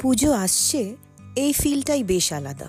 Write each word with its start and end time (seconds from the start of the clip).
পুজো 0.00 0.32
আসছে, 0.32 0.96
এই 1.36 1.52
ফিলটাই 1.52 2.02
বেশ 2.02 2.32
আলাদা। 2.32 2.68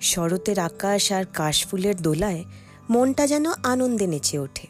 শরতের 0.00 0.58
আকাশ 0.58 1.12
আর 1.12 1.24
কাশফুলের 1.34 1.96
দোলায় 2.02 2.44
মনটা 2.90 3.26
যেন 3.26 3.46
আনন্দে 3.62 4.06
নেচে 4.06 4.38
ওঠে। 4.38 4.66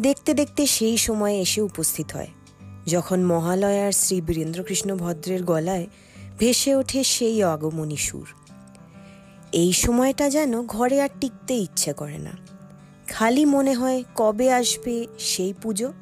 দেখতে 0.00 0.34
দেখতে 0.34 0.66
সেই 0.66 0.96
সময় 0.96 1.34
এসে 1.38 1.60
উপস্থিত 1.60 2.12
হয়, 2.12 2.32
যখন 2.86 3.18
মহালয়ার 3.22 3.92
শ্রী 3.92 4.20
বীরেন্দ্রকৃষ্ণ 4.20 4.96
ভদ্রের 4.96 5.42
গলায় 5.44 5.86
ভেসে 6.38 6.74
ওঠে 6.74 7.04
সেই 7.04 7.42
আগমনী 7.44 7.96
সুর। 7.96 8.28
এই 9.52 9.72
সময়টা 9.72 10.30
যেন 10.30 10.52
ঘরে 10.66 11.00
আর 11.00 11.08
টিকতে 11.20 11.54
ইচ্ছে 11.56 11.92
করে 11.92 12.18
না। 12.18 12.34
খালি 13.08 13.44
মনে 13.44 13.74
হয়, 13.74 14.04
কবে 14.14 14.52
আসবে 14.52 15.06
সেই 15.18 15.52
পুজো? 15.62 15.92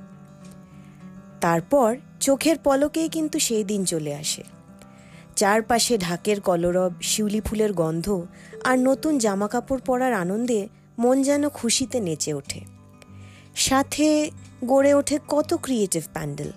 তারপর 1.41 1.97
চোখের 2.21 2.57
পলকেই 2.59 3.09
কিন্তু 3.09 3.39
সেই 3.39 3.65
দিন 3.65 3.85
চলে 3.85 4.15
আসে। 4.15 4.45
চারপাশে 5.37 5.99
ঢাকের 5.99 6.41
কলরব, 6.41 6.93
শিউলি 7.03 7.41
ফুলের 7.41 7.73
গন্ধ 7.73 8.27
আর 8.65 8.79
নতুন 8.79 9.19
জামাকাপড় 9.19 9.81
পরার 9.87 10.13
আনন্দে 10.13 10.69
মন 10.99 11.23
যেন 11.23 11.49
খুশিতে 11.49 12.01
নেচে 12.01 12.35
ওঠে। 12.35 12.61
সাথে 13.55 14.31
গড়ে 14.67 14.95
ওঠে 14.95 15.19
কত 15.29 15.55
ক্রিয়েটিভ 15.63 16.05
প্যান্ডেল। 16.13 16.53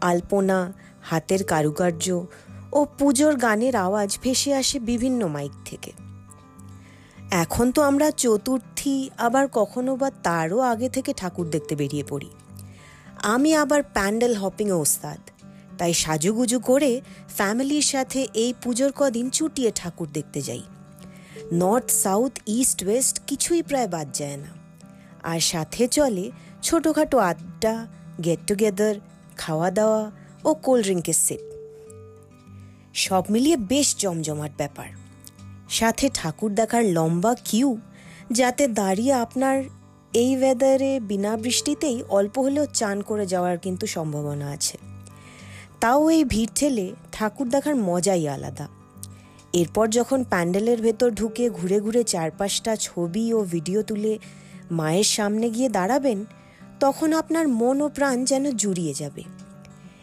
আলপনা, 0.00 0.72
হাতের 1.02 1.44
কারুকার্য 1.44 2.26
ও 2.72 2.86
পুজোর 2.98 3.36
গানের 3.36 3.76
আওয়াজ 3.76 4.18
ভেসে 4.22 4.54
আসে 4.54 4.80
বিভিন্ন 4.80 5.26
মাইক 5.26 5.52
থেকে। 5.64 5.92
এখন 7.30 7.72
তো 7.72 7.82
আমরা 7.82 8.10
চতুর্থী, 8.10 9.10
আবার 9.18 9.48
কখনো 9.52 9.96
বা 9.96 10.10
তারও 10.10 10.60
আগে 10.60 10.88
থেকে 10.88 11.12
ঠাকুর 11.16 11.50
দেখতে 11.50 11.76
বেরিয়ে 11.76 12.04
পড়ি। 12.08 12.30
আমি 13.22 13.54
আবার 13.54 13.82
প্যান্ডেল 13.82 14.34
হপিংয়ে 14.36 14.72
ওস্তাদ। 14.72 15.18
তাই 15.78 15.94
সাজুগুজু 15.94 16.60
করে 16.60 17.00
ফ্যামিলির 17.36 17.82
সাথে 17.82 18.26
এই 18.34 18.54
পুজোর 18.62 18.92
কদিন 18.92 19.30
চুটিয়ে 19.30 19.70
ঠাকুর 19.74 20.08
দেখতে 20.12 20.42
যাই। 20.42 20.62
নর্থ, 21.52 21.90
সাউথ, 21.90 22.32
ইস্ট, 22.46 22.84
ওয়েস্ট 22.84 23.20
কিছুই 23.26 23.62
প্রায় 23.62 23.88
বাদ 23.88 24.08
যায় 24.14 24.36
না। 24.36 24.50
আর 25.22 25.40
সাথে 25.40 25.88
চলে 25.88 26.30
ছোটোখাটো 26.62 27.18
আড্ডা, 27.18 27.86
গেট 28.24 28.40
টুগেদার 28.46 28.94
খাওয়া 29.36 29.70
দাওয়া 29.70 30.12
ও 30.44 30.54
কোল্ড 30.54 30.84
ড্রিঙ্কের 30.84 31.14
সেপ 31.14 31.40
সব 32.94 33.24
মিলিয়ে 33.30 33.56
বেশ 33.56 33.96
জমজমাট 33.98 34.52
ব্যাপার। 34.56 34.88
সাথে 35.68 36.10
ঠাকুর 36.14 36.50
দেখার 36.54 36.84
লম্বা 36.84 37.34
কিউ 37.44 37.78
যাতে 38.30 38.68
দাঁড়িয়ে 38.68 39.14
আপনার 39.14 39.56
এই 40.12 40.36
ওয়েদারে 40.36 41.00
বিনা 41.00 41.36
বৃষ্টিতেই 41.36 42.02
অল্প 42.08 42.38
হলেও 42.38 42.66
চান 42.66 43.02
করে 43.02 43.26
যাওয়ার 43.26 43.58
কিন্তু 43.58 43.86
সম্ভাবনা 43.86 44.50
আছে। 44.50 44.76
তাও 45.80 46.10
এই 46.10 46.24
ভিড় 46.24 46.52
ঠেলে 46.54 46.92
ঠাকুর 47.12 47.48
দেখার 47.48 47.76
মজাই 47.76 48.28
আলাদা। 48.28 48.66
এরপর 49.52 49.88
যখন 49.88 50.24
প্যান্ডেলের 50.24 50.82
ভেতর 50.82 51.10
ঢুকে 51.10 51.50
ঘুরে 51.50 51.80
ঘুরে 51.80 52.04
চারপাশটা 52.04 52.76
ছবি 52.76 53.32
ও 53.32 53.44
ভিডিও 53.44 53.82
তুলে 53.82 54.18
মায়ের 54.70 55.04
সামনে 55.04 55.50
গিয়ে 55.50 55.68
দাঁড়াবেন, 55.68 56.24
তখন 56.80 57.12
আপনার 57.12 57.48
মন 57.48 57.80
ও 57.80 57.88
প্রাণ 57.88 58.24
যেন 58.24 58.50
জুড়িয়ে 58.50 58.94
যাবে। 58.94 59.22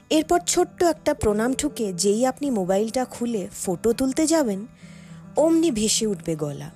এরপর 0.09 0.39
ছোট্ট 0.47 0.83
একটা 0.83 1.13
প্রণাম 1.13 1.53
ঠুকে 1.53 1.93
যেই 1.93 2.25
আপনি 2.25 2.49
মোবাইলটা 2.51 3.05
খুলে 3.05 3.47
ফটো 3.63 3.93
তুলতে 3.93 4.27
যাবেন, 4.27 4.65
অমনি 5.37 5.71
ভেসে 5.71 6.05
উঠবে 6.07 6.35
গলা। 6.35 6.69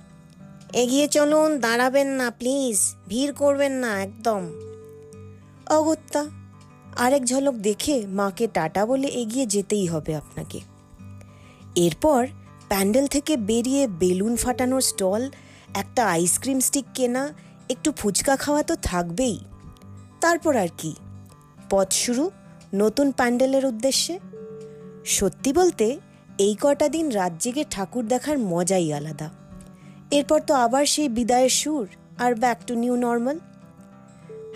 এগিয়ে 0.72 1.06
চলুন, 1.06 1.58
দাঁড়াবেন 1.58 2.08
না, 2.08 2.30
প্লিজ, 2.30 2.78
ভিড় 3.08 3.32
করবেন 3.32 3.72
না, 3.72 4.02
একদম। 4.02 4.42
অগত্যা 5.70 6.22
আরেক 6.96 7.24
ঝলক 7.24 7.54
দেখে 7.54 8.06
মাকে 8.06 8.46
টাটা 8.46 8.86
বলে 8.86 9.08
এগিয়ে 9.08 9.46
যেতেই 9.46 9.86
হবে 9.86 10.16
আপনাকে। 10.16 10.60
এরপর 11.76 12.26
প্যান্ডেল 12.68 13.06
থেকে 13.06 13.36
বেরিয়ে 13.36 13.86
বেলুন 13.86 14.36
ফাটানোর 14.36 14.80
স্টল, 14.80 15.30
একটা 15.74 16.06
আইসক্রিম 16.06 16.60
স্টিক 16.60 16.84
কেনা, 16.94 17.34
একটু 17.68 17.92
ফুচকা 17.92 18.36
খাওয়া 18.36 18.62
তো 18.62 18.76
থাকবেই। 18.82 19.38
তারপর 20.20 20.56
আর 20.56 20.68
কি? 20.78 20.94
পথ 21.70 21.92
শুরু 21.92 22.30
নতুন 22.74 23.12
প্যান্ডেলের 23.12 23.66
উদ্দেশ্যে। 23.66 24.18
সত্যি 25.04 25.52
বলতে, 25.52 25.98
এই 26.38 26.56
কটা 26.60 26.88
দিন 26.88 27.10
রাত 27.10 27.32
জেগে 27.40 27.64
ঠাকুর 27.70 28.06
দেখার 28.06 28.38
মজাই 28.38 28.92
আলাদা। 28.92 29.30
এরপর 30.10 30.40
তো 30.40 30.54
আবার 30.54 30.86
সেই 30.86 31.08
বিদায়ের 31.08 31.50
সুর, 31.50 31.88
আর 32.18 32.34
back 32.34 32.58
to 32.66 32.74
new 32.74 32.96
normal. 32.96 33.38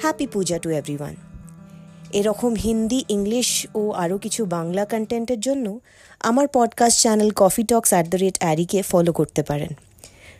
Happy 0.03 0.27
Puja 0.27 0.59
to 0.59 0.71
everyone. 0.71 1.24
এরকম 2.13 2.55
হিন্দি, 2.55 3.05
ইংলিশ 3.09 3.67
ও 3.75 3.91
আরও 3.91 4.19
কিছু 4.19 4.45
বাংলা 4.45 4.85
কন্টেন্টের 4.85 5.41
জন্য 5.41 5.81
আমার 6.21 6.49
podcast 6.49 7.01
channel 7.01 7.31
coffee 7.31 7.65
talks 7.65 7.91
at 7.91 8.09
the 8.09 8.17
rate 8.17 8.39
অ্যারিকে 8.39 8.83
follow 8.83 9.13
করতে 9.13 9.43
পারেন। 9.43 9.69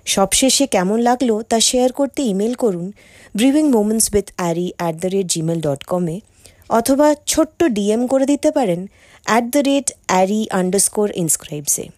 সবশেষে 0.07 0.67
কেমন 0.67 0.99
লাগল 0.99 1.43
তা 1.43 1.61
শেয়ার 1.61 1.93
করতে 1.93 2.23
ইমেল 2.23 2.55
করুন 2.55 2.93
brewing 3.37 3.71
moments 3.71 4.11
with 4.15 4.31
Ari 4.37 4.73
at 4.77 4.97
the 4.97 5.07
rate 5.07 5.27
Gmail 5.27 5.61
dot 5.61 5.85
কমে 5.85 6.21
অথবা 6.69 7.15
ছোট্ট 7.27 7.65
ডিএম 7.65 8.07
করে 8.07 8.27
দিতে 8.27 8.51
পারেন 8.51 8.87
at 9.25 9.45
the 9.45 9.59
rate 9.59 9.91
Ari 10.07 10.47
underscore 10.51 11.11
ইনস্ক্রাইবসে 11.15 11.89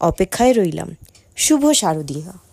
অপেক্ষায় 0.00 0.52
রইলাম। 0.52 0.94
শুভ 1.36 1.72
শারদীয়া। 1.72 2.43